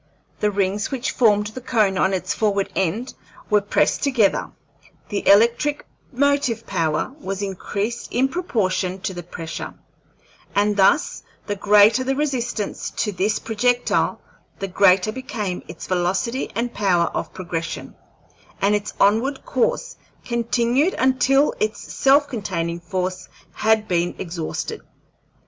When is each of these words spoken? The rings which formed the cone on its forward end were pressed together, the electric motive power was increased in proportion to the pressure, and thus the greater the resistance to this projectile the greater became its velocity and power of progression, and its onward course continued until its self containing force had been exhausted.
The 0.39 0.49
rings 0.49 0.89
which 0.89 1.11
formed 1.11 1.45
the 1.45 1.61
cone 1.61 1.95
on 1.95 2.11
its 2.11 2.33
forward 2.33 2.71
end 2.75 3.13
were 3.51 3.61
pressed 3.61 4.01
together, 4.01 4.49
the 5.09 5.27
electric 5.29 5.85
motive 6.11 6.65
power 6.65 7.13
was 7.19 7.43
increased 7.43 8.11
in 8.11 8.27
proportion 8.27 8.99
to 9.01 9.13
the 9.13 9.21
pressure, 9.21 9.75
and 10.55 10.75
thus 10.75 11.21
the 11.45 11.55
greater 11.55 12.03
the 12.03 12.15
resistance 12.15 12.89
to 12.97 13.11
this 13.11 13.37
projectile 13.37 14.19
the 14.57 14.67
greater 14.67 15.11
became 15.11 15.61
its 15.67 15.85
velocity 15.85 16.51
and 16.55 16.73
power 16.73 17.09
of 17.13 17.31
progression, 17.31 17.93
and 18.59 18.73
its 18.73 18.95
onward 18.99 19.45
course 19.45 19.97
continued 20.25 20.95
until 20.97 21.53
its 21.59 21.93
self 21.93 22.27
containing 22.27 22.79
force 22.79 23.29
had 23.53 23.87
been 23.87 24.15
exhausted. 24.17 24.81